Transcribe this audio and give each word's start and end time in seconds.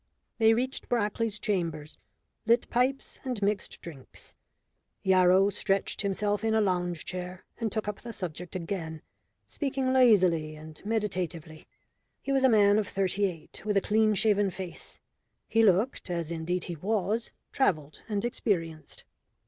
They 0.39 0.55
reached 0.55 0.89
Brackley's 0.89 1.37
chambers, 1.37 1.99
lit 2.47 2.67
pipes, 2.71 3.19
and 3.23 3.39
mixed 3.43 3.81
drinks. 3.81 4.33
Yarrow 5.03 5.51
stretched 5.51 6.01
himself 6.01 6.43
in 6.43 6.55
a 6.55 6.59
lounge 6.59 7.05
chair, 7.05 7.45
and 7.59 7.71
took 7.71 7.87
up 7.87 8.01
the 8.01 8.11
subject 8.11 8.55
again, 8.55 9.03
speaking 9.45 9.93
lazily 9.93 10.55
and 10.55 10.81
meditatively. 10.83 11.67
He 12.19 12.31
was 12.31 12.43
a 12.43 12.49
man 12.49 12.79
of 12.79 12.87
thirty 12.87 13.25
eight, 13.25 13.63
with 13.63 13.77
a 13.77 13.81
clean 13.81 14.15
shaven 14.15 14.49
face; 14.49 14.99
he 15.47 15.61
looked, 15.63 16.09
as 16.09 16.31
indeed 16.31 16.63
he 16.63 16.75
was, 16.75 17.31
travelled 17.51 18.01
and 18.09 18.25
experienced. 18.25 19.03